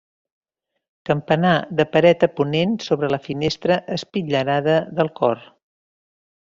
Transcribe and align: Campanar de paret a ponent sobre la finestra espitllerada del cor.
Campanar 1.09 1.51
de 1.81 1.85
paret 1.97 2.25
a 2.29 2.31
ponent 2.39 2.75
sobre 2.87 3.13
la 3.17 3.23
finestra 3.29 3.81
espitllerada 3.99 4.83
del 5.01 5.17
cor. 5.21 5.49